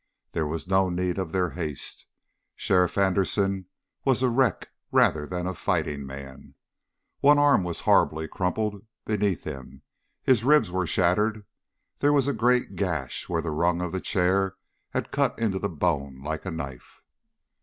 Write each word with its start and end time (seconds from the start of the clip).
There 0.31 0.47
was 0.47 0.67
no 0.67 0.89
need 0.89 1.19
of 1.19 1.31
their 1.31 1.51
haste. 1.51 2.07
Sheriff 2.55 2.97
Anderson 2.97 3.67
was 4.03 4.23
a 4.23 4.29
wreck 4.29 4.69
rather 4.91 5.27
than 5.27 5.45
a 5.45 5.53
fighting 5.53 6.07
man. 6.07 6.55
One 7.19 7.37
arm 7.37 7.63
was 7.63 7.81
horribly 7.81 8.27
crumpled 8.27 8.83
beneath 9.05 9.43
him; 9.43 9.83
his 10.23 10.43
ribs 10.43 10.71
were 10.71 10.87
shattered, 10.87 11.45
there 11.99 12.11
was 12.13 12.27
a 12.27 12.33
great 12.33 12.75
gash 12.75 13.29
where 13.29 13.43
the 13.43 13.51
rung 13.51 13.79
of 13.79 13.91
the 13.91 14.01
chair 14.01 14.55
had 14.89 15.11
cut 15.11 15.37
into 15.37 15.59
the 15.59 15.69
bone 15.69 16.23
like 16.23 16.47
a 16.47 16.51
knife. 16.51 17.03